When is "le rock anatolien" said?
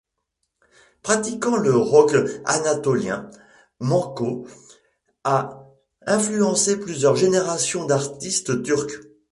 1.57-3.29